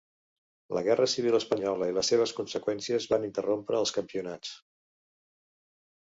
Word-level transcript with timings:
La 0.77 0.81
Guerra 0.85 1.07
Civil 1.11 1.37
Espanyola 1.39 1.89
i 1.91 1.95
les 1.97 2.09
seves 2.13 2.33
conseqüències 2.39 3.07
van 3.13 3.29
interrompre 3.29 3.79
els 3.83 3.95
campionats. 4.01 4.57